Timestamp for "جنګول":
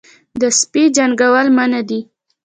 0.95-1.47